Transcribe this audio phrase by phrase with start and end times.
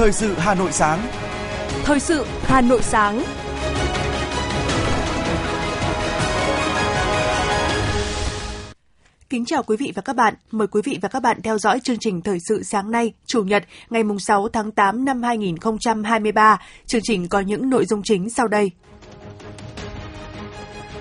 [0.00, 0.98] Thời sự Hà Nội sáng.
[1.84, 3.22] Thời sự Hà Nội sáng.
[9.30, 10.34] Kính chào quý vị và các bạn.
[10.50, 13.42] Mời quý vị và các bạn theo dõi chương trình Thời sự sáng nay, Chủ
[13.42, 16.58] nhật, ngày 6 tháng 8 năm 2023.
[16.86, 18.70] Chương trình có những nội dung chính sau đây.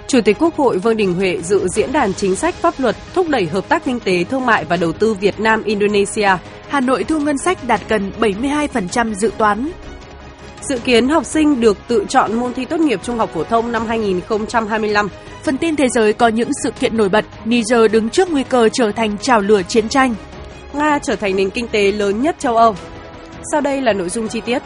[0.07, 3.29] Chủ tịch Quốc hội Vương Đình Huệ dự diễn đàn chính sách pháp luật thúc
[3.29, 6.29] đẩy hợp tác kinh tế, thương mại và đầu tư Việt Nam Indonesia.
[6.69, 9.71] Hà Nội thu ngân sách đạt gần 72% dự toán.
[10.61, 13.71] Dự kiến học sinh được tự chọn môn thi tốt nghiệp trung học phổ thông
[13.71, 15.09] năm 2025.
[15.43, 18.69] Phần tin thế giới có những sự kiện nổi bật, Niger đứng trước nguy cơ
[18.73, 20.15] trở thành trào lửa chiến tranh.
[20.73, 22.75] Nga trở thành nền kinh tế lớn nhất châu Âu.
[23.51, 24.63] Sau đây là nội dung chi tiết.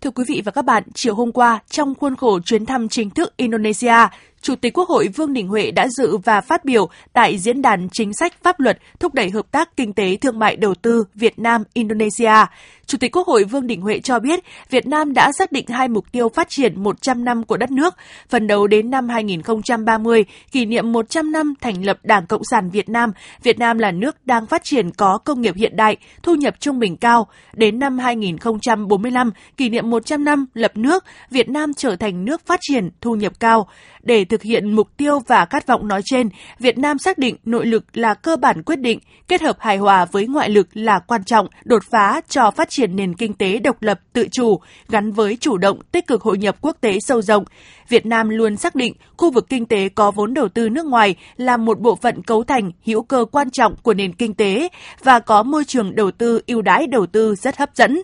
[0.00, 3.10] Thưa quý vị và các bạn, chiều hôm qua, trong khuôn khổ chuyến thăm chính
[3.10, 4.08] thức Indonesia,
[4.42, 7.88] Chủ tịch Quốc hội Vương Đình Huệ đã dự và phát biểu tại diễn đàn
[7.92, 11.38] chính sách pháp luật thúc đẩy hợp tác kinh tế thương mại đầu tư Việt
[11.38, 12.46] Nam Indonesia.
[12.86, 15.88] Chủ tịch Quốc hội Vương Đình Huệ cho biết Việt Nam đã xác định hai
[15.88, 17.94] mục tiêu phát triển 100 năm của đất nước,
[18.28, 22.88] phần đầu đến năm 2030, kỷ niệm 100 năm thành lập Đảng Cộng sản Việt
[22.88, 23.12] Nam.
[23.42, 26.78] Việt Nam là nước đang phát triển có công nghiệp hiện đại, thu nhập trung
[26.78, 27.26] bình cao.
[27.52, 32.58] Đến năm 2045, kỷ niệm 100 năm lập nước, Việt Nam trở thành nước phát
[32.62, 33.68] triển, thu nhập cao.
[34.02, 37.66] Để thực hiện mục tiêu và khát vọng nói trên, Việt Nam xác định nội
[37.66, 41.24] lực là cơ bản quyết định, kết hợp hài hòa với ngoại lực là quan
[41.24, 45.36] trọng, đột phá cho phát triển nền kinh tế độc lập, tự chủ, gắn với
[45.40, 47.44] chủ động, tích cực hội nhập quốc tế sâu rộng.
[47.88, 51.14] Việt Nam luôn xác định khu vực kinh tế có vốn đầu tư nước ngoài
[51.36, 54.68] là một bộ phận cấu thành hữu cơ quan trọng của nền kinh tế
[55.04, 58.02] và có môi trường đầu tư ưu đãi đầu tư rất hấp dẫn,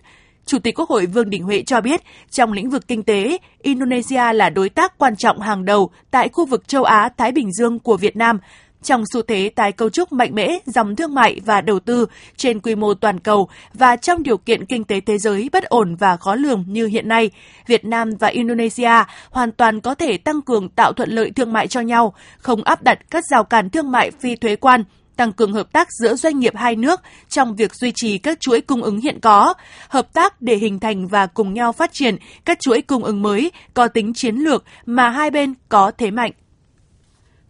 [0.49, 4.33] Chủ tịch Quốc hội Vương Đình Huệ cho biết, trong lĩnh vực kinh tế, Indonesia
[4.33, 7.97] là đối tác quan trọng hàng đầu tại khu vực châu Á-Thái Bình Dương của
[7.97, 8.39] Việt Nam,
[8.83, 12.61] trong xu thế tái cấu trúc mạnh mẽ dòng thương mại và đầu tư trên
[12.61, 16.17] quy mô toàn cầu và trong điều kiện kinh tế thế giới bất ổn và
[16.17, 17.31] khó lường như hiện nay,
[17.67, 21.69] Việt Nam và Indonesia hoàn toàn có thể tăng cường tạo thuận lợi thương mại
[21.69, 24.85] cho nhau, không áp đặt các rào cản thương mại phi thuế quan
[25.19, 28.61] tăng cường hợp tác giữa doanh nghiệp hai nước trong việc duy trì các chuỗi
[28.61, 29.55] cung ứng hiện có,
[29.89, 33.53] hợp tác để hình thành và cùng nhau phát triển các chuỗi cung ứng mới
[33.75, 36.33] có tính chiến lược mà hai bên có thế mạnh.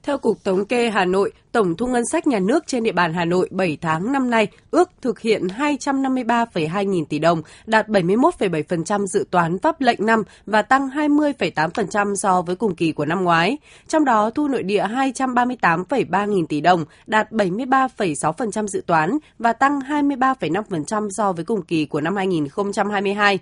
[0.02, 3.14] Theo Cục Thống kê Hà Nội, tổng thu ngân sách nhà nước trên địa bàn
[3.14, 9.06] Hà Nội 7 tháng năm nay ước thực hiện 253,2 nghìn tỷ đồng, đạt 71,7%
[9.06, 13.58] dự toán pháp lệnh năm và tăng 20,8% so với cùng kỳ của năm ngoái.
[13.88, 19.80] Trong đó, thu nội địa 238,3 nghìn tỷ đồng, đạt 73,6% dự toán và tăng
[19.80, 23.38] 23,5% so với cùng kỳ của năm 2022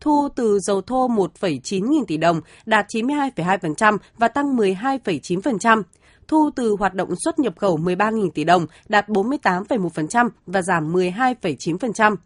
[0.00, 5.82] thu từ dầu thô 1,9 nghìn tỷ đồng, đạt 92,2% và tăng 12,9%.
[6.28, 12.16] Thu từ hoạt động xuất nhập khẩu 13.000 tỷ đồng, đạt 48,1% và giảm 12,9%.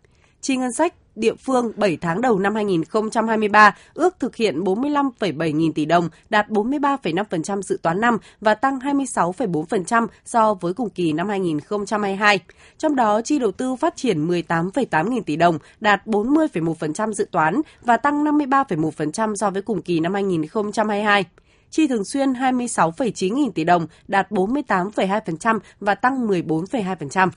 [0.40, 5.72] Chi ngân sách địa phương 7 tháng đầu năm 2023 ước thực hiện 45,7 nghìn
[5.72, 11.28] tỷ đồng, đạt 43,5% dự toán năm và tăng 26,4% so với cùng kỳ năm
[11.28, 12.40] 2022.
[12.78, 17.60] Trong đó, chi đầu tư phát triển 18,8 nghìn tỷ đồng, đạt 40,1% dự toán
[17.82, 21.24] và tăng 53,1% so với cùng kỳ năm 2022
[21.72, 27.28] chi thường xuyên 26,9 nghìn tỷ đồng, đạt 48,2% và tăng 14,2%.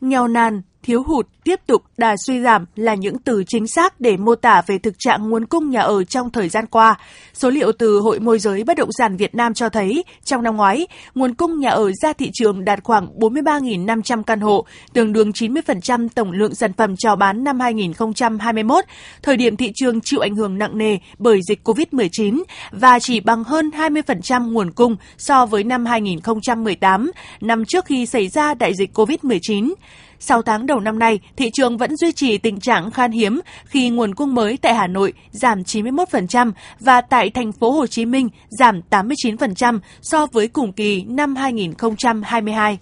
[0.00, 4.16] Nghèo nàn, thiếu hụt, tiếp tục, đà suy giảm là những từ chính xác để
[4.16, 6.98] mô tả về thực trạng nguồn cung nhà ở trong thời gian qua.
[7.34, 10.56] Số liệu từ Hội môi giới bất động sản Việt Nam cho thấy, trong năm
[10.56, 15.30] ngoái, nguồn cung nhà ở ra thị trường đạt khoảng 43.500 căn hộ, tương đương
[15.30, 18.84] 90% tổng lượng sản phẩm chào bán năm 2021,
[19.22, 22.42] thời điểm thị trường chịu ảnh hưởng nặng nề bởi dịch COVID-19
[22.72, 27.10] và chỉ bằng hơn 20% nguồn cung so với năm 2018,
[27.40, 29.74] năm trước khi xảy ra đại dịch COVID-19.
[30.20, 33.90] 6 tháng đầu năm nay, thị trường vẫn duy trì tình trạng khan hiếm khi
[33.90, 38.28] nguồn cung mới tại Hà Nội giảm 91% và tại thành phố Hồ Chí Minh
[38.48, 42.78] giảm 89% so với cùng kỳ năm 2022.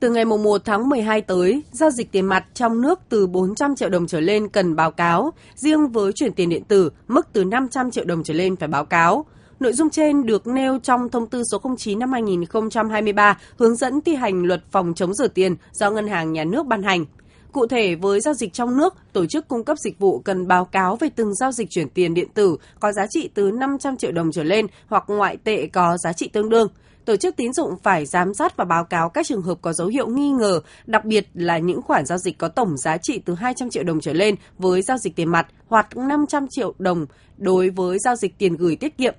[0.00, 3.88] Từ ngày 1 tháng 12 tới, giao dịch tiền mặt trong nước từ 400 triệu
[3.88, 7.90] đồng trở lên cần báo cáo, riêng với chuyển tiền điện tử, mức từ 500
[7.90, 9.24] triệu đồng trở lên phải báo cáo.
[9.60, 14.14] Nội dung trên được nêu trong thông tư số 09 năm 2023 hướng dẫn thi
[14.14, 17.04] hành luật phòng chống rửa tiền do Ngân hàng Nhà nước ban hành.
[17.52, 20.64] Cụ thể, với giao dịch trong nước, tổ chức cung cấp dịch vụ cần báo
[20.64, 24.12] cáo về từng giao dịch chuyển tiền điện tử có giá trị từ 500 triệu
[24.12, 26.68] đồng trở lên hoặc ngoại tệ có giá trị tương đương.
[27.04, 29.88] Tổ chức tín dụng phải giám sát và báo cáo các trường hợp có dấu
[29.88, 33.34] hiệu nghi ngờ, đặc biệt là những khoản giao dịch có tổng giá trị từ
[33.34, 37.06] 200 triệu đồng trở lên với giao dịch tiền mặt hoặc 500 triệu đồng
[37.36, 39.14] đối với giao dịch tiền gửi tiết kiệm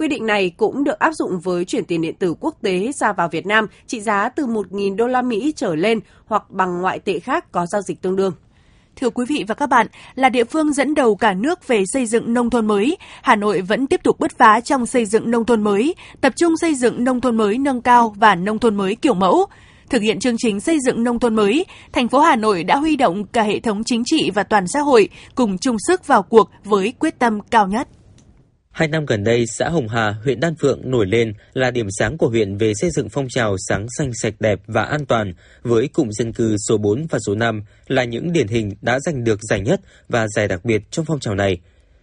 [0.00, 3.12] Quy định này cũng được áp dụng với chuyển tiền điện tử quốc tế ra
[3.12, 6.98] vào Việt Nam trị giá từ 1.000 đô la Mỹ trở lên hoặc bằng ngoại
[6.98, 8.32] tệ khác có giao dịch tương đương.
[8.96, 12.06] Thưa quý vị và các bạn, là địa phương dẫn đầu cả nước về xây
[12.06, 15.44] dựng nông thôn mới, Hà Nội vẫn tiếp tục bứt phá trong xây dựng nông
[15.44, 18.94] thôn mới, tập trung xây dựng nông thôn mới nâng cao và nông thôn mới
[18.94, 19.46] kiểu mẫu.
[19.90, 22.96] Thực hiện chương trình xây dựng nông thôn mới, thành phố Hà Nội đã huy
[22.96, 26.50] động cả hệ thống chính trị và toàn xã hội cùng chung sức vào cuộc
[26.64, 27.88] với quyết tâm cao nhất.
[28.72, 32.18] Hai năm gần đây, xã Hồng Hà, huyện Đan Phượng nổi lên là điểm sáng
[32.18, 35.32] của huyện về xây dựng phong trào sáng xanh sạch đẹp và an toàn,
[35.62, 39.24] với cụm dân cư số 4 và số 5 là những điển hình đã giành
[39.24, 41.58] được giải nhất và giải đặc biệt trong phong trào này.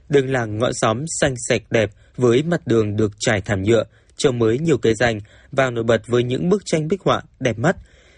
[0.09, 3.83] Đường làng ngõ xóm xanh sạch đẹp với mặt đường được trải thảm nhựa,
[4.17, 5.19] trồng mới nhiều cây xanh
[5.51, 7.75] và nổi bật với những bức tranh bích họa đẹp mắt.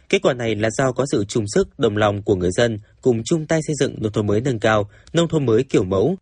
[0.10, 3.24] Kết quả này là do có sự chung sức đồng lòng của người dân cùng
[3.24, 6.18] chung tay xây dựng nông thôn mới nâng cao, nông thôn mới kiểu mẫu,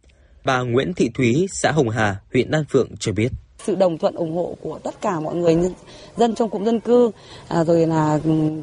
[0.47, 3.29] Bà Nguyễn Thị Thúy, xã Hồng Hà, huyện Đan Phượng cho biết.
[3.65, 5.57] Sự đồng thuận ủng hộ của tất cả mọi người
[6.17, 7.11] dân trong cụm dân cư
[7.47, 8.19] à, rồi là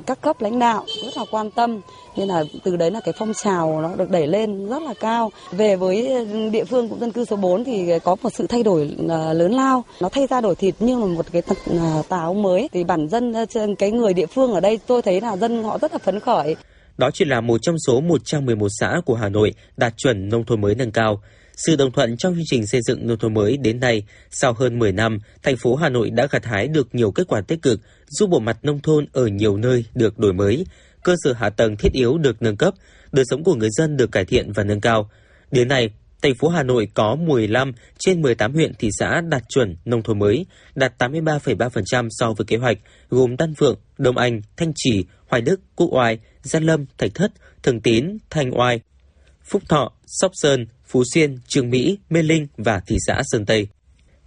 [0.06, 1.80] các cấp lãnh đạo rất là quan tâm
[2.16, 5.32] nên là từ đấy là cái phong trào nó được đẩy lên rất là cao.
[5.52, 8.96] Về với địa phương cụm dân cư số 4 thì có một sự thay đổi
[9.08, 9.84] à, lớn lao.
[10.00, 11.42] Nó thay ra đổi thịt như là một cái
[11.80, 12.68] à, táo mới.
[12.72, 13.34] Thì bản dân
[13.78, 16.56] cái người địa phương ở đây tôi thấy là dân họ rất là phấn khởi.
[16.98, 20.60] Đó chỉ là một trong số 111 xã của Hà Nội đạt chuẩn nông thôn
[20.60, 21.20] mới nâng cao.
[21.56, 24.78] Sự đồng thuận trong chương trình xây dựng nông thôn mới đến nay, sau hơn
[24.78, 27.80] 10 năm, thành phố Hà Nội đã gặt hái được nhiều kết quả tích cực,
[28.08, 30.66] giúp bộ mặt nông thôn ở nhiều nơi được đổi mới,
[31.02, 32.74] cơ sở hạ tầng thiết yếu được nâng cấp,
[33.12, 35.10] đời sống của người dân được cải thiện và nâng cao.
[35.50, 35.90] Đến nay,
[36.22, 40.18] thành phố Hà Nội có 15 trên 18 huyện thị xã đạt chuẩn nông thôn
[40.18, 42.78] mới, đạt 83,3% so với kế hoạch,
[43.10, 47.32] gồm Đan Phượng, Đông Anh, Thanh Trì, Hoài Đức, Quốc Oai, Gia Lâm, Thạch Thất,
[47.62, 48.80] Thường Tín, Thanh Oai,
[49.44, 53.66] Phúc Thọ, Sóc Sơn, Phú Xuyên, Trường Mỹ, Mê Linh và thị xã Sơn Tây.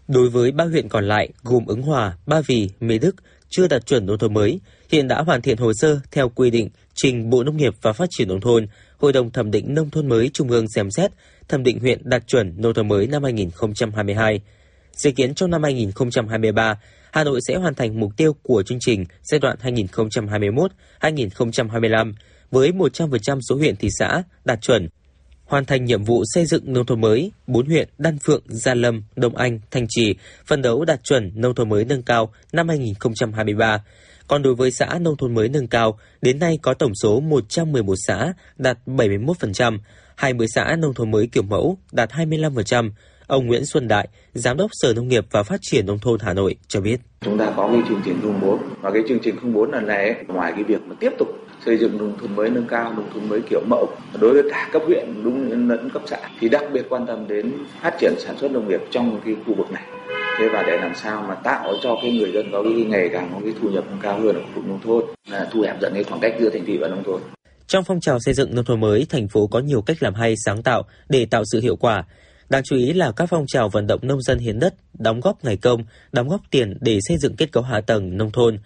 [0.08, 3.16] Đối với ba huyện còn lại gồm Ứng Hòa, Ba Vì, Mỹ Đức
[3.50, 4.60] chưa đạt chuẩn nông thôn mới,
[4.92, 8.10] hiện đã hoàn thiện hồ sơ theo quy định trình Bộ Nông nghiệp và Phát
[8.10, 8.68] triển Nông thôn,
[8.98, 11.12] Hội đồng thẩm định nông thôn mới Trung ương xem xét
[11.48, 14.42] thẩm định huyện đạt chuẩn nông thôn mới năm 2022.
[14.94, 16.80] Dự kiến trong năm 2023,
[17.12, 19.58] Hà Nội sẽ hoàn thành mục tiêu của chương trình giai đoạn
[21.02, 22.14] 2021-2025
[22.52, 24.88] với 100% số huyện thị xã đạt chuẩn
[25.48, 29.04] hoàn thành nhiệm vụ xây dựng nông thôn mới, bốn huyện Đan Phượng, Gia Lâm,
[29.16, 30.16] Đông Anh, Thanh Trì
[30.46, 33.84] phân đấu đạt chuẩn nông thôn mới nâng cao năm 2023.
[34.28, 37.96] Còn đối với xã nông thôn mới nâng cao, đến nay có tổng số 111
[38.08, 39.78] xã đạt 71%,
[40.16, 42.92] 20 xã nông thôn mới kiểu mẫu đạt 25%.
[43.28, 46.34] Ông Nguyễn Xuân Đại, Giám đốc Sở Nông nghiệp và Phát triển Nông thôn Hà
[46.34, 47.00] Nội cho biết.
[47.22, 50.52] Chúng ta có cái chương trình 04 và cái chương trình 04 lần này ngoài
[50.56, 51.28] cái việc mà tiếp tục
[51.66, 53.90] xây dựng nông thôn mới nâng cao nông thôn mới kiểu mẫu.
[54.22, 57.54] Đối với cả cấp huyện đúng lẫn cấp xã thì đặc biệt quan tâm đến
[57.82, 59.84] phát triển sản xuất nông nghiệp trong cái khu vực này.
[60.40, 63.32] Thế và để làm sao mà tạo cho cái người dân có cái ngày càng
[63.34, 65.94] có cái thu nhập cao hơn ở khu vực nông thôn là thu hẹp dần
[65.94, 67.22] cái khoảng cách giữa thành thị và nông thôn.
[67.68, 70.36] Trong phong trào xây dựng nông thôn mới, thành phố có nhiều cách làm hay
[70.46, 72.04] sáng tạo để tạo sự hiệu quả.
[72.50, 75.46] Đáng chú ý là các phong trào vận động nông dân hiến đất, đóng góp
[75.46, 78.58] ngày công, đóng góp tiền để xây dựng kết cấu hạ tầng nông thôn,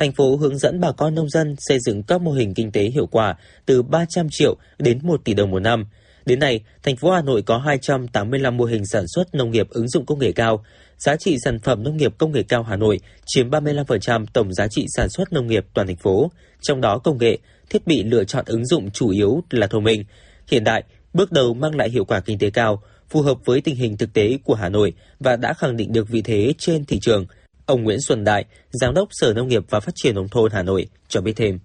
[0.00, 2.82] thành phố hướng dẫn bà con nông dân xây dựng các mô hình kinh tế
[2.82, 3.36] hiệu quả
[3.66, 5.84] từ 300 triệu đến 1 tỷ đồng một năm.
[6.26, 9.88] Đến nay, thành phố Hà Nội có 285 mô hình sản xuất nông nghiệp ứng
[9.88, 10.64] dụng công nghệ cao.
[10.98, 14.66] Giá trị sản phẩm nông nghiệp công nghệ cao Hà Nội chiếm 35% tổng giá
[14.70, 16.30] trị sản xuất nông nghiệp toàn thành phố,
[16.62, 17.38] trong đó công nghệ,
[17.70, 20.04] thiết bị lựa chọn ứng dụng chủ yếu là thông minh,
[20.50, 23.76] hiện đại, bước đầu mang lại hiệu quả kinh tế cao, phù hợp với tình
[23.76, 26.98] hình thực tế của Hà Nội và đã khẳng định được vị thế trên thị
[27.00, 27.26] trường–
[27.70, 30.62] Ông Nguyễn Xuân Đại, Giám đốc Sở Nông nghiệp và Phát triển Nông thôn Hà
[30.62, 31.58] Nội cho biết thêm.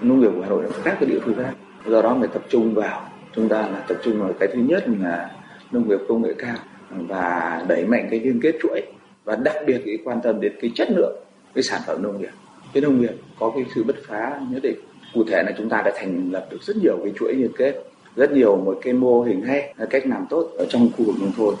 [0.00, 1.54] Nông nghiệp của Hà Nội là khác với địa phương khác.
[1.86, 4.84] Do đó phải tập trung vào, chúng ta là tập trung vào cái thứ nhất
[5.00, 5.30] là
[5.72, 6.56] nông nghiệp công nghệ cao
[6.90, 8.82] và đẩy mạnh cái liên kết chuỗi
[9.24, 11.16] và đặc biệt cái quan tâm đến cái chất lượng
[11.54, 12.32] cái sản phẩm nông nghiệp.
[12.72, 14.78] Cái nông nghiệp có cái sự bứt phá nhất định.
[15.14, 17.74] Cụ thể là chúng ta đã thành lập được rất nhiều cái chuỗi liên kết
[18.16, 21.32] rất nhiều một cái mô hình hay cách làm tốt ở trong khu vực nông
[21.36, 21.54] thôn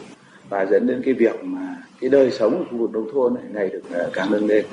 [0.48, 3.44] và dẫn đến cái việc mà cái đời sống của khu vực nông thôn này
[3.52, 4.64] ngày được ờ, càng nâng lên.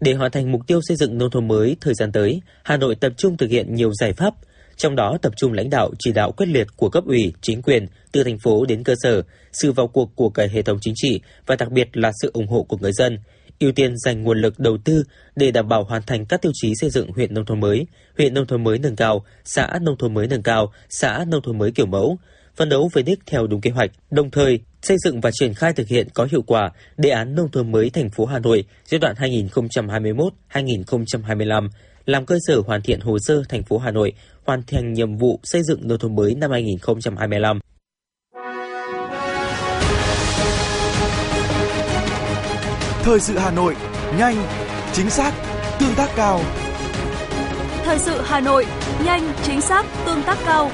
[0.00, 2.94] Để hoàn thành mục tiêu xây dựng nông thôn mới thời gian tới, Hà Nội
[2.94, 4.34] tập trung thực hiện nhiều giải pháp,
[4.76, 7.86] trong đó tập trung lãnh đạo chỉ đạo quyết liệt của cấp ủy, chính quyền
[8.12, 11.20] từ thành phố đến cơ sở, sự vào cuộc của cả hệ thống chính trị
[11.46, 13.18] và đặc biệt là sự ủng hộ của người dân,
[13.60, 15.02] ưu tiên dành nguồn lực đầu tư
[15.36, 17.86] để đảm bảo hoàn thành các tiêu chí xây dựng huyện nông thôn mới,
[18.18, 21.58] huyện nông thôn mới nâng cao, xã nông thôn mới nâng cao, xã nông thôn
[21.58, 22.18] mới kiểu mẫu,
[22.56, 25.72] phân đấu về đích theo đúng kế hoạch, đồng thời xây dựng và triển khai
[25.72, 28.98] thực hiện có hiệu quả đề án nông thôn mới thành phố Hà Nội giai
[28.98, 29.14] đoạn
[30.50, 31.68] 2021-2025
[32.06, 34.12] làm cơ sở hoàn thiện hồ sơ thành phố Hà Nội
[34.44, 37.60] hoàn thành nhiệm vụ xây dựng nông thôn mới năm 2025.
[43.02, 43.76] Thời sự Hà Nội,
[44.18, 44.36] nhanh,
[44.92, 45.32] chính xác,
[45.80, 46.40] tương tác cao.
[47.84, 48.66] Thời sự Hà Nội,
[49.04, 50.70] nhanh, chính xác, tương tác cao.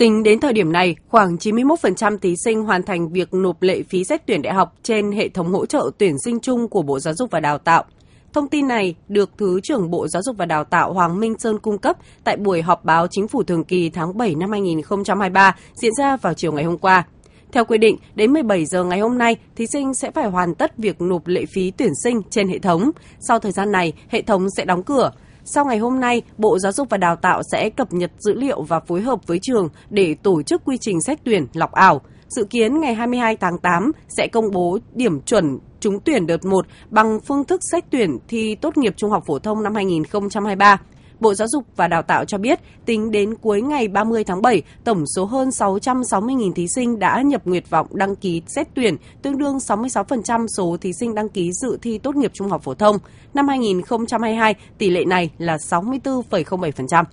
[0.00, 4.04] Tính đến thời điểm này, khoảng 91% thí sinh hoàn thành việc nộp lệ phí
[4.04, 7.14] xét tuyển đại học trên hệ thống hỗ trợ tuyển sinh chung của Bộ Giáo
[7.14, 7.84] dục và Đào tạo.
[8.32, 11.58] Thông tin này được Thứ trưởng Bộ Giáo dục và Đào tạo Hoàng Minh Sơn
[11.58, 15.92] cung cấp tại buổi họp báo chính phủ thường kỳ tháng 7 năm 2023 diễn
[15.98, 17.06] ra vào chiều ngày hôm qua.
[17.52, 20.78] Theo quy định, đến 17 giờ ngày hôm nay, thí sinh sẽ phải hoàn tất
[20.78, 22.90] việc nộp lệ phí tuyển sinh trên hệ thống.
[23.18, 25.12] Sau thời gian này, hệ thống sẽ đóng cửa.
[25.44, 28.62] Sau ngày hôm nay, Bộ Giáo dục và Đào tạo sẽ cập nhật dữ liệu
[28.62, 32.00] và phối hợp với trường để tổ chức quy trình xét tuyển lọc ảo.
[32.28, 36.66] Dự kiến ngày 22 tháng 8 sẽ công bố điểm chuẩn trúng tuyển đợt 1
[36.90, 40.80] bằng phương thức xét tuyển thi tốt nghiệp trung học phổ thông năm 2023.
[41.20, 44.62] Bộ Giáo dục và Đào tạo cho biết, tính đến cuối ngày 30 tháng 7,
[44.84, 49.38] tổng số hơn 660.000 thí sinh đã nhập nguyện vọng đăng ký xét tuyển, tương
[49.38, 52.96] đương 66% số thí sinh đăng ký dự thi tốt nghiệp trung học phổ thông.
[53.34, 57.04] Năm 2022, tỷ lệ này là 64,07%.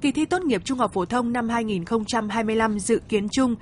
[0.00, 3.54] Kỳ thi tốt nghiệp trung học phổ thông năm 2025 dự kiến chung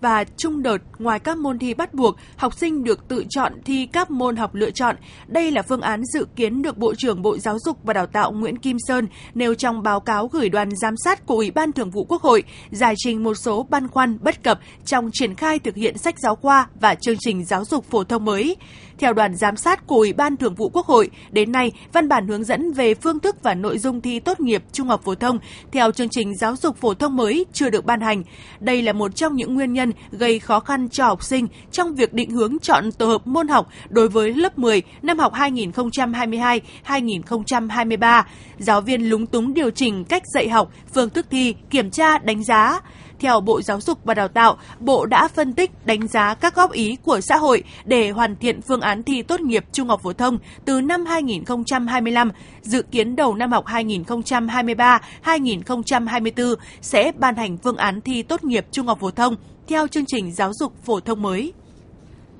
[0.00, 3.86] và trung đợt ngoài các môn thi bắt buộc, học sinh được tự chọn thi
[3.92, 4.96] các môn học lựa chọn.
[5.26, 8.32] Đây là phương án dự kiến được Bộ trưởng Bộ Giáo dục và Đào tạo
[8.32, 11.90] Nguyễn Kim Sơn nêu trong báo cáo gửi đoàn giám sát của Ủy ban Thường
[11.90, 15.76] vụ Quốc hội, giải trình một số băn khoăn bất cập trong triển khai thực
[15.76, 18.56] hiện sách giáo khoa và chương trình giáo dục phổ thông mới.
[19.00, 22.28] Theo đoàn giám sát của Ủy ban Thường vụ Quốc hội, đến nay, văn bản
[22.28, 25.38] hướng dẫn về phương thức và nội dung thi tốt nghiệp trung học phổ thông
[25.72, 28.22] theo chương trình giáo dục phổ thông mới chưa được ban hành.
[28.60, 32.12] Đây là một trong những nguyên nhân gây khó khăn cho học sinh trong việc
[32.12, 38.22] định hướng chọn tổ hợp môn học đối với lớp 10 năm học 2022-2023.
[38.58, 42.44] Giáo viên lúng túng điều chỉnh cách dạy học, phương thức thi, kiểm tra, đánh
[42.44, 42.80] giá.
[43.20, 46.72] Theo Bộ Giáo dục và Đào tạo, Bộ đã phân tích, đánh giá các góp
[46.72, 50.12] ý của xã hội để hoàn thiện phương án thi tốt nghiệp trung học phổ
[50.12, 52.30] thông từ năm 2025,
[52.62, 58.86] dự kiến đầu năm học 2023-2024 sẽ ban hành phương án thi tốt nghiệp trung
[58.86, 59.36] học phổ thông
[59.68, 61.52] theo chương trình giáo dục phổ thông mới.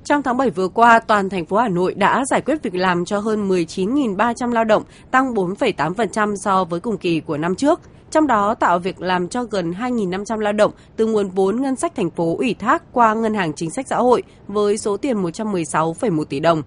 [0.03, 3.05] Trong tháng 7 vừa qua, toàn thành phố Hà Nội đã giải quyết việc làm
[3.05, 7.79] cho hơn 19.300 lao động, tăng 4,8% so với cùng kỳ của năm trước.
[8.11, 11.95] Trong đó tạo việc làm cho gần 2.500 lao động từ nguồn vốn ngân sách
[11.95, 16.23] thành phố ủy thác qua Ngân hàng Chính sách Xã hội với số tiền 116,1
[16.23, 16.63] tỷ đồng.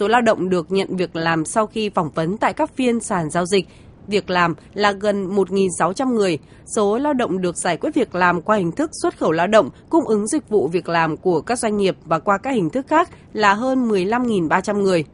[0.00, 3.30] Số lao động được nhận việc làm sau khi phỏng vấn tại các phiên sàn
[3.30, 3.66] giao dịch
[4.06, 6.38] việc làm là gần 1.600 người.
[6.76, 9.70] Số lao động được giải quyết việc làm qua hình thức xuất khẩu lao động,
[9.90, 12.86] cung ứng dịch vụ việc làm của các doanh nghiệp và qua các hình thức
[12.86, 15.04] khác là hơn 15.300 người.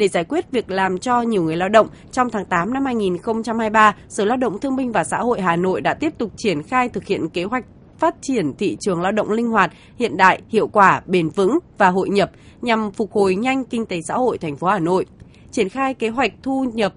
[0.00, 3.94] Để giải quyết việc làm cho nhiều người lao động, trong tháng 8 năm 2023,
[4.08, 6.88] Sở Lao động Thương binh và Xã hội Hà Nội đã tiếp tục triển khai
[6.88, 7.64] thực hiện kế hoạch
[7.98, 11.88] phát triển thị trường lao động linh hoạt, hiện đại, hiệu quả, bền vững và
[11.88, 12.30] hội nhập
[12.62, 15.06] nhằm phục hồi nhanh kinh tế xã hội thành phố Hà Nội.
[15.50, 16.92] Triển khai kế hoạch thu nhập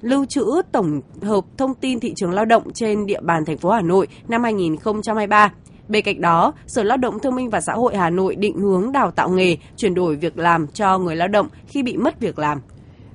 [0.00, 3.70] lưu trữ tổng hợp thông tin thị trường lao động trên địa bàn thành phố
[3.70, 5.52] Hà Nội năm 2023.
[5.88, 8.92] Bên cạnh đó, Sở Lao động Thương minh và Xã hội Hà Nội định hướng
[8.92, 12.38] đào tạo nghề, chuyển đổi việc làm cho người lao động khi bị mất việc
[12.38, 12.60] làm.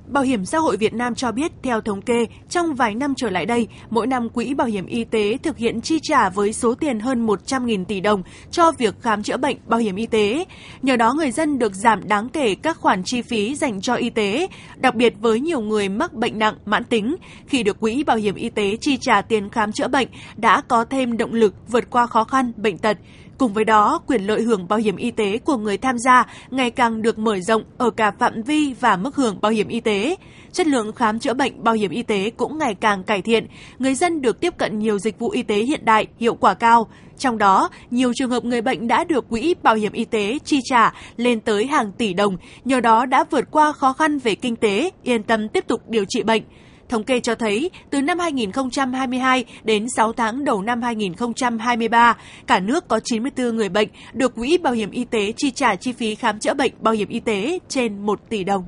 [0.08, 3.30] Bảo hiểm xã hội Việt Nam cho biết, theo thống kê, trong vài năm trở
[3.30, 6.74] lại đây, mỗi năm Quỹ Bảo hiểm Y tế thực hiện chi trả với số
[6.74, 10.44] tiền hơn 100.000 tỷ đồng cho việc khám chữa bệnh bảo hiểm y tế.
[10.82, 14.10] Nhờ đó, người dân được giảm đáng kể các khoản chi phí dành cho y
[14.10, 14.46] tế,
[14.76, 17.16] đặc biệt với nhiều người mắc bệnh nặng, mãn tính.
[17.46, 20.84] Khi được Quỹ Bảo hiểm Y tế chi trả tiền khám chữa bệnh, đã có
[20.84, 22.98] thêm động lực vượt qua khó khăn, bệnh tật.
[23.38, 26.70] Cùng với đó, quyền lợi hưởng bảo hiểm y tế của người tham gia ngày
[26.70, 30.16] càng được mở rộng ở cả phạm vi và mức hưởng bảo hiểm y tế.
[30.52, 33.46] Chất lượng khám chữa bệnh bảo hiểm y tế cũng ngày càng cải thiện,
[33.78, 36.88] người dân được tiếp cận nhiều dịch vụ y tế hiện đại, hiệu quả cao.
[37.18, 40.58] Trong đó, nhiều trường hợp người bệnh đã được quỹ bảo hiểm y tế chi
[40.64, 44.56] trả lên tới hàng tỷ đồng, nhờ đó đã vượt qua khó khăn về kinh
[44.56, 46.42] tế, yên tâm tiếp tục điều trị bệnh.
[46.88, 52.16] Thống kê cho thấy, từ năm 2022 đến 6 tháng đầu năm 2023,
[52.46, 55.92] cả nước có 94 người bệnh được Quỹ Bảo hiểm Y tế chi trả chi
[55.92, 58.64] phí khám chữa bệnh bảo hiểm y tế trên 1 tỷ đồng.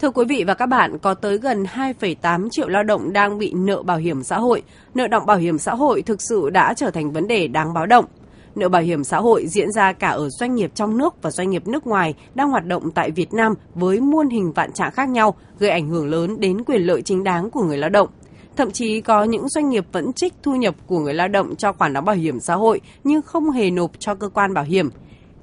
[0.00, 3.52] Thưa quý vị và các bạn, có tới gần 2,8 triệu lao động đang bị
[3.56, 4.62] nợ bảo hiểm xã hội.
[4.94, 7.86] Nợ động bảo hiểm xã hội thực sự đã trở thành vấn đề đáng báo
[7.86, 8.04] động.
[8.54, 11.50] Nợ bảo hiểm xã hội diễn ra cả ở doanh nghiệp trong nước và doanh
[11.50, 15.08] nghiệp nước ngoài đang hoạt động tại Việt Nam với muôn hình vạn trạng khác
[15.08, 18.08] nhau, gây ảnh hưởng lớn đến quyền lợi chính đáng của người lao động.
[18.56, 21.72] Thậm chí có những doanh nghiệp vẫn trích thu nhập của người lao động cho
[21.72, 24.90] khoản đóng bảo hiểm xã hội nhưng không hề nộp cho cơ quan bảo hiểm.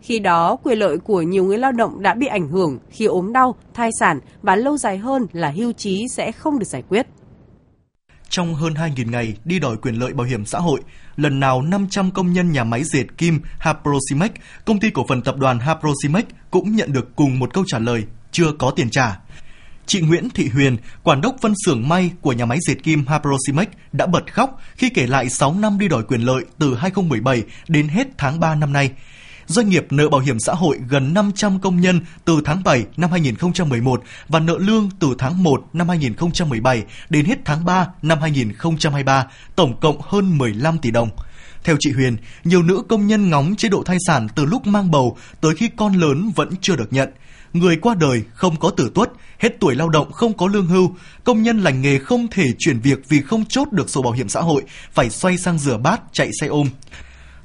[0.01, 3.33] Khi đó, quyền lợi của nhiều người lao động đã bị ảnh hưởng khi ốm
[3.33, 7.07] đau, thai sản và lâu dài hơn là hưu trí sẽ không được giải quyết.
[8.31, 10.81] Trong hơn 2.000 ngày đi đòi quyền lợi bảo hiểm xã hội,
[11.15, 14.31] lần nào 500 công nhân nhà máy dệt kim Haprosimex,
[14.65, 18.03] công ty cổ phần tập đoàn Haprosimex cũng nhận được cùng một câu trả lời
[18.31, 19.19] chưa có tiền trả.
[19.85, 23.67] Chị Nguyễn Thị Huyền, quản đốc phân xưởng may của nhà máy dệt kim Haprosimex
[23.91, 27.87] đã bật khóc khi kể lại 6 năm đi đòi quyền lợi từ 2017 đến
[27.87, 28.91] hết tháng 3 năm nay.
[29.51, 33.11] Doanh nghiệp nợ bảo hiểm xã hội gần 500 công nhân từ tháng 7 năm
[33.11, 39.27] 2011 và nợ lương từ tháng 1 năm 2017 đến hết tháng 3 năm 2023,
[39.55, 41.09] tổng cộng hơn 15 tỷ đồng.
[41.63, 44.91] Theo chị Huyền, nhiều nữ công nhân ngóng chế độ thai sản từ lúc mang
[44.91, 47.09] bầu tới khi con lớn vẫn chưa được nhận.
[47.53, 50.95] Người qua đời không có tử tuất, hết tuổi lao động không có lương hưu,
[51.23, 54.29] công nhân lành nghề không thể chuyển việc vì không chốt được sổ bảo hiểm
[54.29, 56.67] xã hội, phải xoay sang rửa bát, chạy xe ôm.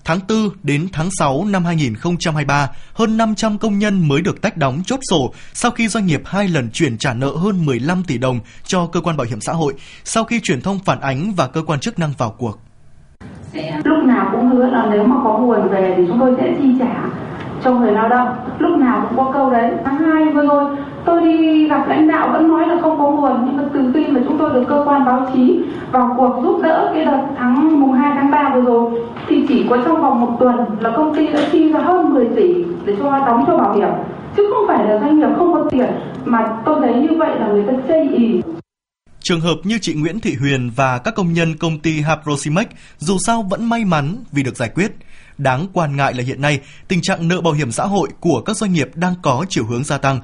[0.06, 4.82] Tháng 4 đến tháng 6 năm 2023, hơn 500 công nhân mới được tách đóng
[4.86, 8.40] chốt sổ sau khi doanh nghiệp hai lần chuyển trả nợ hơn 15 tỷ đồng
[8.64, 11.62] cho cơ quan bảo hiểm xã hội sau khi truyền thông phản ánh và cơ
[11.62, 12.58] quan chức năng vào cuộc.
[13.84, 16.68] Lúc nào cũng hứa là nếu mà có nguồn về thì chúng tôi sẽ chi
[16.78, 17.04] trả
[17.64, 18.28] cho người lao động.
[18.58, 19.70] Lúc nào cũng có câu đấy.
[19.84, 23.46] Tháng 2 vừa rồi tôi đi gặp lãnh đạo vẫn nói là không có nguồn
[23.46, 25.60] nhưng mà từ khi mà chúng tôi được cơ quan báo chí
[25.92, 29.66] vào cuộc giúp đỡ cái đợt tháng mùng 2 tháng 3 vừa rồi thì chỉ
[29.70, 32.96] có trong vòng một tuần là công ty đã chi ra hơn 10 tỷ để
[32.98, 33.88] cho đóng cho bảo hiểm
[34.36, 35.90] chứ không phải là doanh nghiệp không có tiền
[36.24, 38.42] mà tôi thấy như vậy là người ta chây ì
[39.28, 42.66] Trường hợp như chị Nguyễn Thị Huyền và các công nhân công ty Haprosimex
[42.98, 44.92] dù sao vẫn may mắn vì được giải quyết.
[45.38, 48.56] Đáng quan ngại là hiện nay, tình trạng nợ bảo hiểm xã hội của các
[48.56, 50.20] doanh nghiệp đang có chiều hướng gia tăng.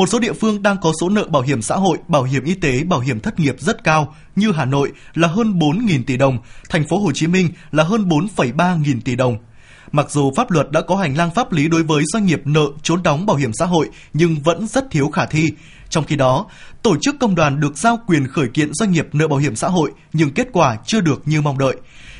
[0.00, 2.54] Một số địa phương đang có số nợ bảo hiểm xã hội, bảo hiểm y
[2.54, 6.38] tế, bảo hiểm thất nghiệp rất cao như Hà Nội là hơn 4.000 tỷ đồng,
[6.68, 9.36] thành phố Hồ Chí Minh là hơn 4,3 nghìn tỷ đồng.
[9.92, 12.66] Mặc dù pháp luật đã có hành lang pháp lý đối với doanh nghiệp nợ
[12.82, 15.48] trốn đóng bảo hiểm xã hội nhưng vẫn rất thiếu khả thi.
[15.88, 16.46] Trong khi đó,
[16.82, 19.68] tổ chức công đoàn được giao quyền khởi kiện doanh nghiệp nợ bảo hiểm xã
[19.68, 21.76] hội nhưng kết quả chưa được như mong đợi.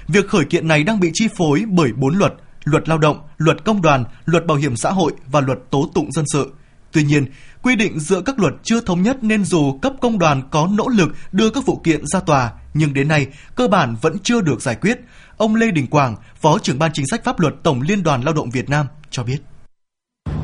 [0.08, 2.32] Việc khởi kiện này đang bị chi phối bởi bốn luật,
[2.64, 6.12] luật lao động, luật công đoàn, luật bảo hiểm xã hội và luật tố tụng
[6.12, 6.50] dân sự.
[6.92, 7.26] Tuy nhiên,
[7.62, 10.88] quy định giữa các luật chưa thống nhất nên dù cấp công đoàn có nỗ
[10.88, 14.62] lực đưa các vụ kiện ra tòa, nhưng đến nay cơ bản vẫn chưa được
[14.62, 15.00] giải quyết.
[15.36, 18.34] Ông Lê Đình Quảng, Phó trưởng ban chính sách pháp luật Tổng Liên đoàn Lao
[18.34, 19.38] động Việt Nam cho biết.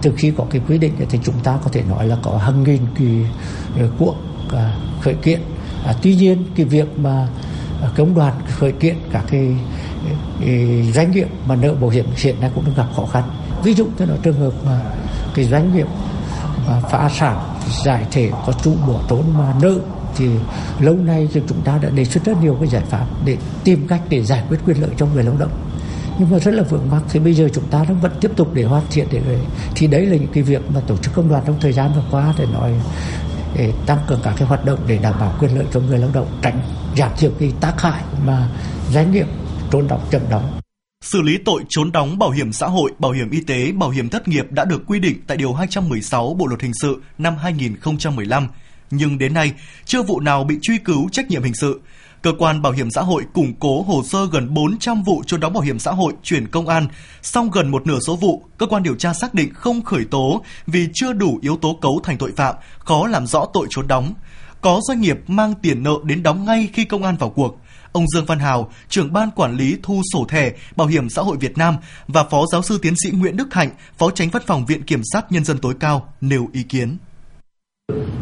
[0.03, 2.63] Từ khi có cái quy định thì chúng ta có thể nói là có hàng
[2.63, 3.25] nghìn kỳ
[3.79, 4.17] ờ, cuộc
[4.53, 5.41] à, khởi kiện.
[5.85, 7.29] À, tuy nhiên cái việc mà
[7.83, 9.57] à, công đoàn khởi kiện các cái,
[10.41, 13.25] cái doanh nghiệp mà nợ bảo hiểm hiện nay cũng đang gặp khó khăn.
[13.65, 14.81] Ví dụ như là trường hợp mà
[15.35, 15.87] cái doanh nghiệp
[16.91, 19.75] phá sản, giải thể có trụ bỏ trốn mà nợ,
[20.17, 20.29] thì
[20.81, 23.87] lâu nay thì chúng ta đã đề xuất rất nhiều cái giải pháp để tìm
[23.89, 25.51] cách để giải quyết quyền lợi cho người lao động.
[26.19, 28.65] Nhưng mà rất là vướng mắc, thì bây giờ chúng ta vẫn tiếp tục để
[28.65, 29.21] hoàn thiện để
[29.75, 32.05] thì đấy là những cái việc mà tổ chức công đoàn trong thời gian vừa
[32.11, 32.73] qua để nói,
[33.57, 36.11] để tăng cường các cái hoạt động để đảm bảo quyền lợi cho người lao
[36.13, 36.61] động, tránh
[36.97, 38.49] giảm thiểu cái tác hại mà
[38.93, 39.27] doanh nghiệp
[39.71, 40.66] trốn đóng, chậm đóng.
[41.01, 44.09] Xử lý tội trốn đóng bảo hiểm xã hội, bảo hiểm y tế, bảo hiểm
[44.09, 48.49] thất nghiệp đã được quy định tại Điều 216 Bộ Luật Hình sự năm 2015,
[48.91, 49.53] nhưng đến nay
[49.85, 51.81] chưa vụ nào bị truy cứu trách nhiệm hình sự.
[52.23, 55.53] Cơ quan Bảo hiểm xã hội củng cố hồ sơ gần 400 vụ trốn đóng
[55.53, 56.89] bảo hiểm xã hội chuyển công an,
[57.23, 60.43] song gần một nửa số vụ, cơ quan điều tra xác định không khởi tố
[60.67, 64.15] vì chưa đủ yếu tố cấu thành tội phạm, khó làm rõ tội trốn đóng.
[64.61, 67.59] Có doanh nghiệp mang tiền nợ đến đóng ngay khi công an vào cuộc.
[67.97, 71.37] Ông Dương Văn Hào, trưởng ban quản lý thu sổ thẻ Bảo hiểm xã hội
[71.41, 71.77] Việt Nam
[72.09, 75.01] và Phó giáo sư tiến sĩ Nguyễn Đức Hạnh, Phó tránh văn phòng Viện Kiểm
[75.13, 76.97] sát Nhân dân tối cao nêu ý kiến.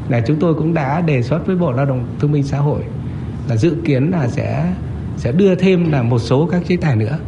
[0.09, 2.85] Là chúng tôi cũng đã đề xuất với Bộ Lao động Thương minh Xã hội
[3.49, 4.73] là dự kiến là sẽ
[5.17, 7.19] sẽ đưa thêm là một số các chế tài nữa.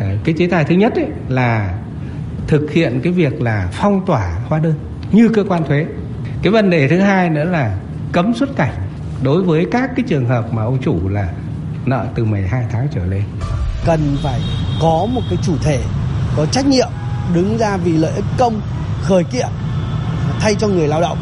[0.00, 1.78] À, cái chế tài thứ nhất ấy là
[2.46, 4.74] thực hiện cái việc là phong tỏa hóa đơn
[5.12, 5.86] như cơ quan thuế.
[6.42, 7.78] Cái vấn đề thứ hai nữa là
[8.12, 8.74] cấm xuất cảnh
[9.22, 11.32] đối với các cái trường hợp mà ông chủ là
[11.86, 13.22] nợ từ 12 tháng trở lên.
[13.84, 14.40] Cần phải
[14.80, 15.82] có một cái chủ thể
[16.36, 16.88] có trách nhiệm
[17.34, 18.60] đứng ra vì lợi ích công
[19.02, 19.48] khởi kiện
[20.40, 21.18] thay cho người lao động.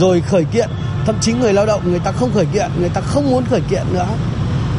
[0.00, 0.68] Rồi khởi kiện,
[1.06, 3.60] thậm chí người lao động người ta không khởi kiện, người ta không muốn khởi
[3.60, 4.08] kiện nữa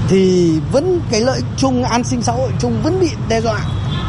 [0.09, 3.59] thì vẫn cái lợi ích chung an sinh xã hội chung vẫn bị đe dọa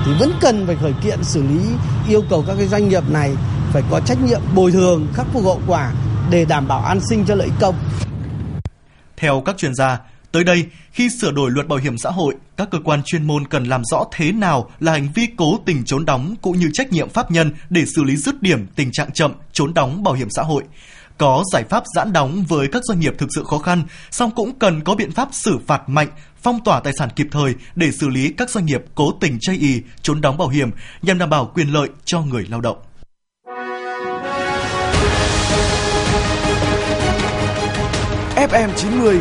[0.04, 1.60] thì vẫn cần phải khởi kiện xử lý
[2.08, 3.34] yêu cầu các cái doanh nghiệp này
[3.72, 5.92] phải có trách nhiệm bồi thường khắc phục hậu quả
[6.30, 7.74] để đảm bảo an sinh cho lợi ích công.
[9.16, 9.98] Theo các chuyên gia,
[10.32, 13.46] tới đây, khi sửa đổi luật bảo hiểm xã hội, các cơ quan chuyên môn
[13.46, 16.92] cần làm rõ thế nào là hành vi cố tình trốn đóng cũng như trách
[16.92, 20.28] nhiệm pháp nhân để xử lý dứt điểm tình trạng chậm trốn đóng bảo hiểm
[20.30, 20.62] xã hội.
[21.18, 24.58] Có giải pháp giãn đóng với các doanh nghiệp thực sự khó khăn, song cũng
[24.58, 26.08] cần có biện pháp xử phạt mạnh,
[26.42, 29.56] phong tỏa tài sản kịp thời để xử lý các doanh nghiệp cố tình chây
[29.56, 30.70] ý trốn đóng bảo hiểm
[31.02, 32.78] nhằm đảm bảo quyền lợi cho người lao động.
[38.36, 39.20] FM 90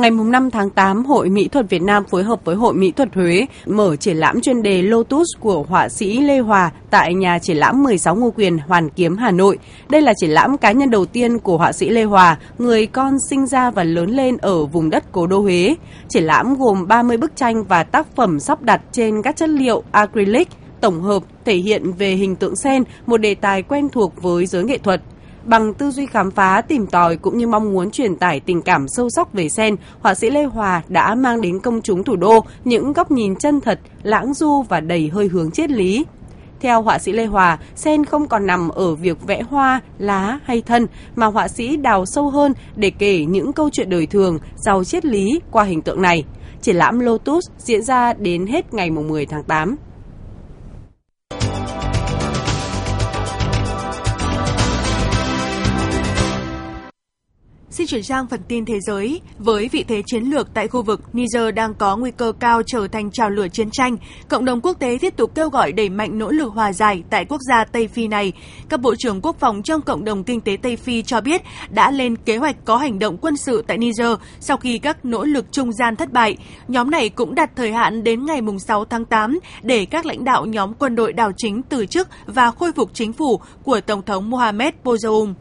[0.00, 3.14] Ngày 5 tháng 8, Hội Mỹ thuật Việt Nam phối hợp với Hội Mỹ thuật
[3.14, 7.56] Huế mở triển lãm chuyên đề Lotus của họa sĩ Lê Hòa tại nhà triển
[7.56, 9.58] lãm 16 Ngô Quyền, Hoàn Kiếm, Hà Nội.
[9.88, 13.16] Đây là triển lãm cá nhân đầu tiên của họa sĩ Lê Hòa, người con
[13.30, 15.76] sinh ra và lớn lên ở vùng đất cố đô Huế.
[16.08, 19.82] Triển lãm gồm 30 bức tranh và tác phẩm sắp đặt trên các chất liệu
[19.90, 20.48] acrylic,
[20.80, 24.64] tổng hợp thể hiện về hình tượng sen, một đề tài quen thuộc với giới
[24.64, 25.02] nghệ thuật.
[25.50, 28.88] Bằng tư duy khám phá, tìm tòi cũng như mong muốn truyền tải tình cảm
[28.88, 32.44] sâu sắc về sen, họa sĩ Lê Hòa đã mang đến công chúng thủ đô
[32.64, 36.04] những góc nhìn chân thật, lãng du và đầy hơi hướng triết lý.
[36.60, 40.62] Theo họa sĩ Lê Hòa, sen không còn nằm ở việc vẽ hoa, lá hay
[40.66, 40.86] thân,
[41.16, 45.04] mà họa sĩ đào sâu hơn để kể những câu chuyện đời thường, giàu triết
[45.04, 46.24] lý qua hình tượng này.
[46.62, 49.76] Triển lãm Lotus diễn ra đến hết ngày 10 tháng 8.
[57.70, 59.20] Xin chuyển sang phần tin thế giới.
[59.38, 62.88] Với vị thế chiến lược tại khu vực, Niger đang có nguy cơ cao trở
[62.88, 63.96] thành trào lửa chiến tranh.
[64.28, 67.24] Cộng đồng quốc tế tiếp tục kêu gọi đẩy mạnh nỗ lực hòa giải tại
[67.24, 68.32] quốc gia Tây Phi này.
[68.68, 71.90] Các bộ trưởng quốc phòng trong cộng đồng kinh tế Tây Phi cho biết đã
[71.90, 75.52] lên kế hoạch có hành động quân sự tại Niger sau khi các nỗ lực
[75.52, 76.36] trung gian thất bại.
[76.68, 80.46] Nhóm này cũng đặt thời hạn đến ngày 6 tháng 8 để các lãnh đạo
[80.46, 84.30] nhóm quân đội đảo chính từ chức và khôi phục chính phủ của Tổng thống
[84.30, 85.34] Mohamed Bazoum.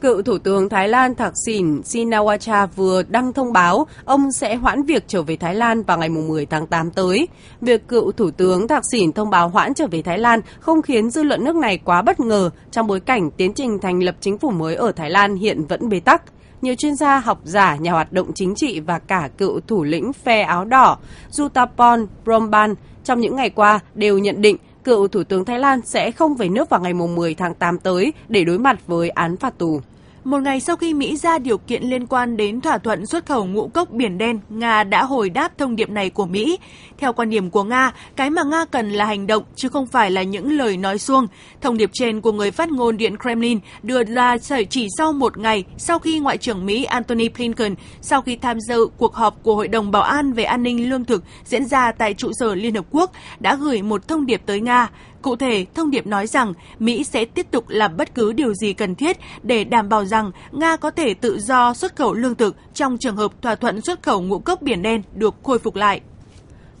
[0.00, 4.82] Cựu Thủ tướng Thái Lan Thạc Sìn Sinawacha vừa đăng thông báo ông sẽ hoãn
[4.82, 7.28] việc trở về Thái Lan vào ngày 10 tháng 8 tới.
[7.60, 11.10] Việc cựu Thủ tướng Thạc Sìn thông báo hoãn trở về Thái Lan không khiến
[11.10, 14.38] dư luận nước này quá bất ngờ trong bối cảnh tiến trình thành lập chính
[14.38, 16.22] phủ mới ở Thái Lan hiện vẫn bế tắc.
[16.62, 20.12] Nhiều chuyên gia, học giả, nhà hoạt động chính trị và cả cựu thủ lĩnh
[20.12, 20.98] phe áo đỏ
[21.30, 26.10] Jutapon Bromban trong những ngày qua đều nhận định cựu Thủ tướng Thái Lan sẽ
[26.10, 29.58] không về nước vào ngày 10 tháng 8 tới để đối mặt với án phạt
[29.58, 29.80] tù.
[30.24, 33.44] Một ngày sau khi Mỹ ra điều kiện liên quan đến thỏa thuận xuất khẩu
[33.44, 36.58] ngũ cốc biển đen, Nga đã hồi đáp thông điệp này của Mỹ.
[36.98, 40.10] Theo quan điểm của Nga, cái mà Nga cần là hành động chứ không phải
[40.10, 41.26] là những lời nói suông.
[41.60, 44.36] Thông điệp trên của người phát ngôn Điện Kremlin đưa ra
[44.70, 48.86] chỉ sau một ngày sau khi Ngoại trưởng Mỹ Antony Blinken sau khi tham dự
[48.96, 52.14] cuộc họp của Hội đồng Bảo an về an ninh lương thực diễn ra tại
[52.14, 54.88] trụ sở Liên Hợp Quốc đã gửi một thông điệp tới Nga.
[55.22, 58.72] Cụ thể, thông điệp nói rằng Mỹ sẽ tiếp tục làm bất cứ điều gì
[58.72, 62.56] cần thiết để đảm bảo rằng Nga có thể tự do xuất khẩu lương thực
[62.74, 66.00] trong trường hợp thỏa thuận xuất khẩu ngũ cốc biển đen được khôi phục lại.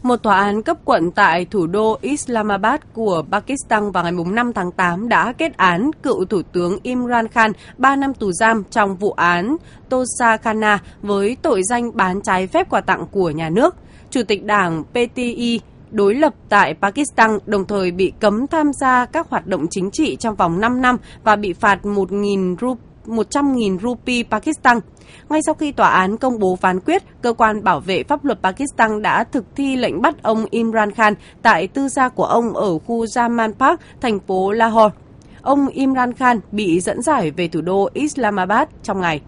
[0.02, 4.72] Một tòa án cấp quận tại thủ đô Islamabad của Pakistan vào ngày 5 tháng
[4.72, 9.12] 8 đã kết án cựu Thủ tướng Imran Khan 3 năm tù giam trong vụ
[9.12, 9.56] án
[9.88, 13.76] Tosa Khana với tội danh bán trái phép quà tặng của nhà nước.
[14.10, 19.30] Chủ tịch đảng PTI đối lập tại Pakistan, đồng thời bị cấm tham gia các
[19.30, 24.22] hoạt động chính trị trong vòng 5 năm và bị phạt 1.000 rup 100.000 rupee
[24.30, 24.80] Pakistan.
[25.28, 28.38] Ngay sau khi tòa án công bố phán quyết, cơ quan bảo vệ pháp luật
[28.42, 32.78] Pakistan đã thực thi lệnh bắt ông Imran Khan tại tư gia của ông ở
[32.78, 34.94] khu Zaman Park, thành phố Lahore.
[35.42, 39.20] Ông Imran Khan bị dẫn giải về thủ đô Islamabad trong ngày.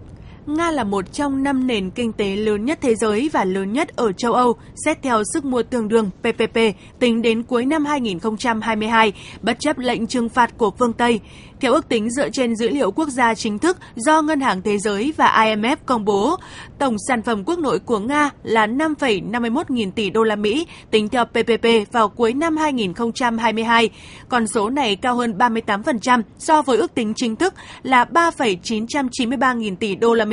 [0.46, 3.96] Nga là một trong năm nền kinh tế lớn nhất thế giới và lớn nhất
[3.96, 6.58] ở châu Âu, xét theo sức mua tương đương PPP
[6.98, 11.20] tính đến cuối năm 2022, bất chấp lệnh trừng phạt của phương Tây.
[11.60, 14.78] Theo ước tính dựa trên dữ liệu quốc gia chính thức do Ngân hàng Thế
[14.78, 16.36] giới và IMF công bố,
[16.78, 21.08] tổng sản phẩm quốc nội của Nga là 5,51 nghìn tỷ đô la Mỹ tính
[21.08, 23.90] theo PPP vào cuối năm 2022.
[24.28, 29.76] Con số này cao hơn 38% so với ước tính chính thức là 3,993 nghìn
[29.76, 30.31] tỷ đô la Mỹ.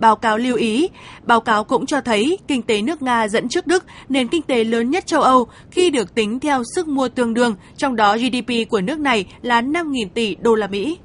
[0.00, 0.88] Báo cáo lưu ý,
[1.22, 4.64] báo cáo cũng cho thấy kinh tế nước Nga dẫn trước Đức, nền kinh tế
[4.64, 8.70] lớn nhất châu Âu khi được tính theo sức mua tương đương, trong đó GDP
[8.70, 10.98] của nước này là 5.000 tỷ đô la Mỹ.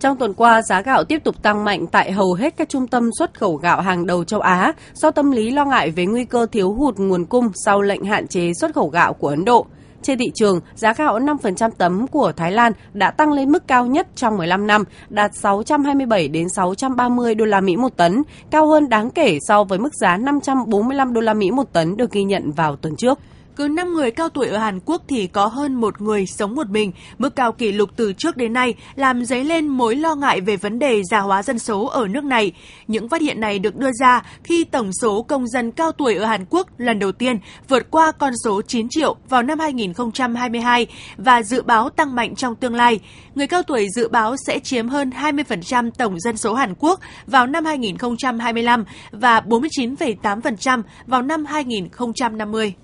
[0.00, 3.10] Trong tuần qua, giá gạo tiếp tục tăng mạnh tại hầu hết các trung tâm
[3.18, 6.46] xuất khẩu gạo hàng đầu châu Á do tâm lý lo ngại về nguy cơ
[6.52, 9.66] thiếu hụt nguồn cung sau lệnh hạn chế xuất khẩu gạo của Ấn Độ.
[10.02, 13.86] Trên thị trường, giá gạo 5% tấm của Thái Lan đã tăng lên mức cao
[13.86, 18.88] nhất trong 15 năm, đạt 627 đến 630 đô la Mỹ một tấn, cao hơn
[18.88, 22.52] đáng kể so với mức giá 545 đô la Mỹ một tấn được ghi nhận
[22.52, 23.18] vào tuần trước.
[23.56, 26.70] Cứ 5 người cao tuổi ở Hàn Quốc thì có hơn một người sống một
[26.70, 30.40] mình, mức cao kỷ lục từ trước đến nay làm dấy lên mối lo ngại
[30.40, 32.52] về vấn đề già hóa dân số ở nước này.
[32.86, 36.24] Những phát hiện này được đưa ra khi tổng số công dân cao tuổi ở
[36.24, 37.38] Hàn Quốc lần đầu tiên
[37.68, 40.86] vượt qua con số 9 triệu vào năm 2022
[41.16, 43.00] và dự báo tăng mạnh trong tương lai.
[43.34, 47.46] Người cao tuổi dự báo sẽ chiếm hơn 20% tổng dân số Hàn Quốc vào
[47.46, 52.74] năm 2025 và 49,8% vào năm 2050.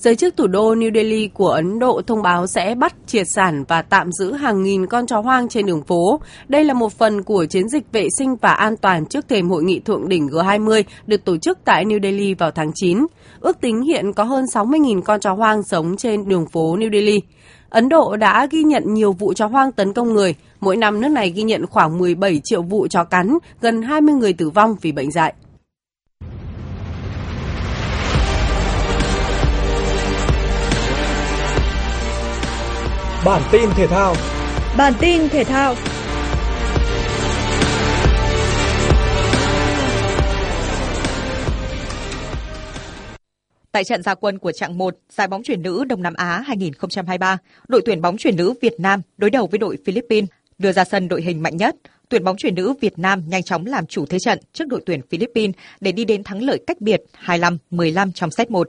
[0.00, 3.64] Giới chức thủ đô New Delhi của Ấn Độ thông báo sẽ bắt, triệt sản
[3.68, 6.20] và tạm giữ hàng nghìn con chó hoang trên đường phố.
[6.48, 9.62] Đây là một phần của chiến dịch vệ sinh và an toàn trước thềm hội
[9.62, 13.06] nghị thượng đỉnh G20 được tổ chức tại New Delhi vào tháng 9.
[13.40, 17.20] Ước tính hiện có hơn 60.000 con chó hoang sống trên đường phố New Delhi.
[17.70, 20.34] Ấn Độ đã ghi nhận nhiều vụ chó hoang tấn công người.
[20.60, 24.32] Mỗi năm nước này ghi nhận khoảng 17 triệu vụ chó cắn, gần 20 người
[24.32, 25.34] tử vong vì bệnh dạy.
[33.24, 34.14] Bản tin thể thao.
[34.76, 35.74] Bản tin thể thao.
[43.72, 47.38] Tại trận gia quân của trạng 1 giải bóng chuyển nữ Đông Nam Á 2023,
[47.68, 51.08] đội tuyển bóng chuyển nữ Việt Nam đối đầu với đội Philippines đưa ra sân
[51.08, 51.76] đội hình mạnh nhất.
[52.08, 55.00] Tuyển bóng chuyển nữ Việt Nam nhanh chóng làm chủ thế trận trước đội tuyển
[55.10, 58.68] Philippines để đi đến thắng lợi cách biệt 25-15 trong set 1.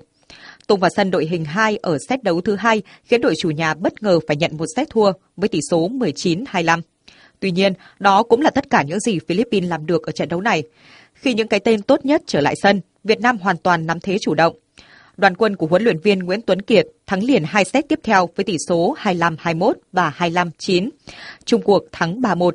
[0.72, 3.74] Tung vào sân đội hình 2 ở set đấu thứ hai khiến đội chủ nhà
[3.74, 6.82] bất ngờ phải nhận một set thua với tỷ số 19-25.
[7.40, 10.42] Tuy nhiên, đó cũng là tất cả những gì Philippines làm được ở trận đấu
[10.42, 10.64] này.
[11.14, 14.18] Khi những cái tên tốt nhất trở lại sân, Việt Nam hoàn toàn nắm thế
[14.22, 14.56] chủ động.
[15.18, 18.30] Đoàn quân của huấn luyện viên Nguyễn Tuấn Kiệt thắng liền hai set tiếp theo
[18.36, 20.90] với tỷ số 25-21 và 25-9.
[21.46, 22.52] Trung cuộc thắng 3-1.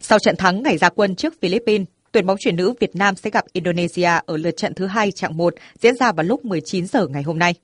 [0.00, 3.30] Sau trận thắng ngày ra quân trước Philippines, Tuyển bóng chuyển nữ Việt Nam sẽ
[3.30, 7.06] gặp Indonesia ở lượt trận thứ hai chặng 1 diễn ra vào lúc 19 giờ
[7.06, 7.54] ngày hôm nay.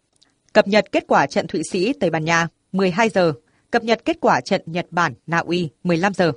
[0.52, 3.32] Cập nhật kết quả trận Thụy Sĩ Tây Ban Nha 12 giờ,
[3.70, 6.32] cập nhật kết quả trận Nhật Bản Na Uy 15 giờ.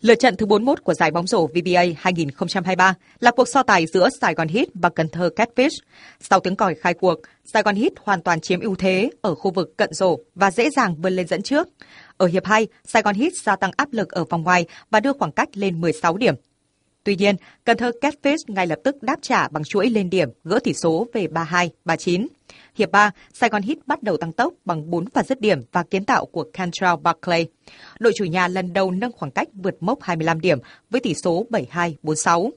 [0.00, 4.08] Lượt trận thứ 41 của giải bóng rổ VBA 2023 là cuộc so tài giữa
[4.20, 5.78] Sài Gòn Heat và Cần Thơ Catfish.
[6.20, 9.50] Sau tiếng còi khai cuộc, Sài Gòn Heat hoàn toàn chiếm ưu thế ở khu
[9.50, 11.68] vực cận rổ và dễ dàng vươn lên dẫn trước.
[12.16, 15.12] Ở hiệp 2, Sài Gòn Heat gia tăng áp lực ở vòng ngoài và đưa
[15.12, 16.34] khoảng cách lên 16 điểm.
[17.08, 20.58] Tuy nhiên, Cần Thơ Catfish ngay lập tức đáp trả bằng chuỗi lên điểm, gỡ
[20.64, 22.26] tỷ số về 3-2, 3-9.
[22.74, 25.82] Hiệp 3, Sài Gòn Hit bắt đầu tăng tốc bằng 4 pha dứt điểm và
[25.82, 27.46] kiến tạo của Cantrell Barclay.
[27.98, 30.58] Đội chủ nhà lần đầu nâng khoảng cách vượt mốc 25 điểm
[30.90, 32.50] với tỷ số 7-2, 4-6.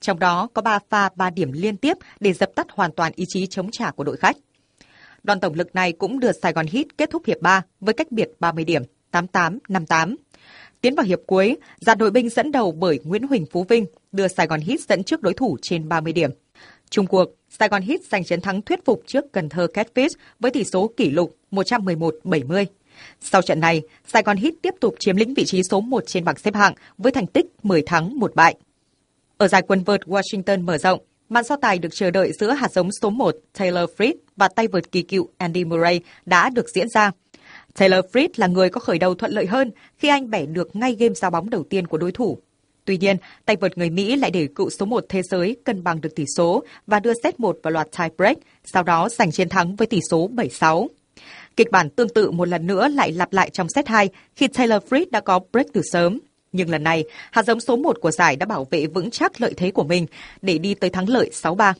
[0.00, 3.24] Trong đó có 3 pha 3 điểm liên tiếp để dập tắt hoàn toàn ý
[3.28, 4.36] chí chống trả của đội khách.
[5.22, 8.12] Đoàn tổng lực này cũng đưa Sài Gòn Hit kết thúc hiệp 3 với cách
[8.12, 10.16] biệt 30 điểm, 88-58.
[10.84, 14.28] Tiến vào hiệp cuối, dàn đội binh dẫn đầu bởi Nguyễn Huỳnh Phú Vinh đưa
[14.28, 16.30] Sài Gòn Hit dẫn trước đối thủ trên 30 điểm.
[16.90, 20.08] Trung cuộc, Sài Gòn Hit giành chiến thắng thuyết phục trước Cần Thơ Catfish
[20.40, 22.66] với tỷ số kỷ lục 111-70.
[23.20, 26.24] Sau trận này, Sài Gòn Hit tiếp tục chiếm lĩnh vị trí số 1 trên
[26.24, 28.54] bảng xếp hạng với thành tích 10 thắng 1 bại.
[29.38, 32.72] Ở giải quần vợt Washington mở rộng, màn so tài được chờ đợi giữa hạt
[32.72, 36.88] giống số 1 Taylor Fritz và tay vợt kỳ cựu Andy Murray đã được diễn
[36.88, 37.10] ra.
[37.78, 40.96] Taylor Fritz là người có khởi đầu thuận lợi hơn khi anh bẻ được ngay
[40.98, 42.38] game giao bóng đầu tiên của đối thủ.
[42.84, 46.00] Tuy nhiên, tay vợt người Mỹ lại để cựu số 1 thế giới cân bằng
[46.00, 49.48] được tỷ số và đưa set 1 vào loạt tie break, sau đó giành chiến
[49.48, 50.86] thắng với tỷ số 7-6.
[51.56, 54.82] Kịch bản tương tự một lần nữa lại lặp lại trong set 2 khi Taylor
[54.82, 56.18] Fritz đã có break từ sớm.
[56.52, 59.54] Nhưng lần này, hạt giống số 1 của giải đã bảo vệ vững chắc lợi
[59.56, 60.06] thế của mình
[60.42, 61.72] để đi tới thắng lợi 6-3.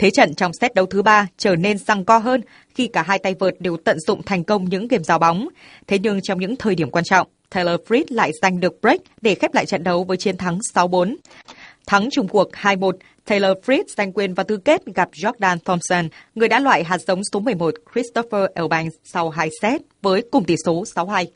[0.00, 2.40] Thế trận trong set đấu thứ ba trở nên răng co hơn
[2.74, 5.48] khi cả hai tay vợt đều tận dụng thành công những game giao bóng.
[5.86, 9.34] Thế nhưng trong những thời điểm quan trọng, Taylor Fritz lại giành được break để
[9.34, 11.16] khép lại trận đấu với chiến thắng 6-4.
[11.86, 12.92] Thắng chung cuộc 2-1,
[13.24, 17.20] Taylor Fritz giành quyền vào tứ kết gặp Jordan Thompson, người đã loại hạt giống
[17.32, 21.26] số 11 Christopher Eubanks sau 2 set với cùng tỷ số 6-2.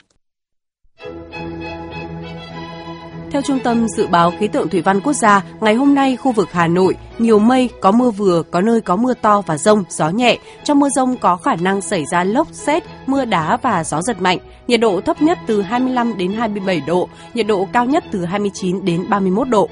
[3.35, 6.31] Theo Trung tâm Dự báo Khí tượng Thủy văn Quốc gia, ngày hôm nay khu
[6.31, 9.83] vực Hà Nội nhiều mây, có mưa vừa, có nơi có mưa to và rông,
[9.89, 10.37] gió nhẹ.
[10.63, 14.21] Trong mưa rông có khả năng xảy ra lốc, xét, mưa đá và gió giật
[14.21, 14.37] mạnh.
[14.67, 18.85] Nhiệt độ thấp nhất từ 25 đến 27 độ, nhiệt độ cao nhất từ 29
[18.85, 19.69] đến 31 độ.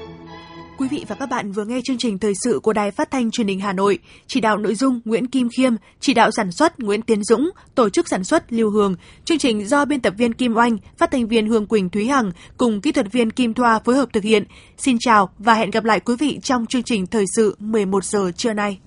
[0.78, 3.30] Quý vị và các bạn vừa nghe chương trình thời sự của Đài Phát thanh
[3.30, 6.80] Truyền hình Hà Nội, chỉ đạo nội dung Nguyễn Kim Khiêm, chỉ đạo sản xuất
[6.80, 8.96] Nguyễn Tiến Dũng, tổ chức sản xuất Lưu Hương.
[9.24, 12.30] Chương trình do biên tập viên Kim Oanh, phát thanh viên Hương Quỳnh Thúy Hằng
[12.56, 14.44] cùng kỹ thuật viên Kim Thoa phối hợp thực hiện.
[14.78, 18.30] Xin chào và hẹn gặp lại quý vị trong chương trình thời sự 11 giờ
[18.36, 18.78] trưa nay.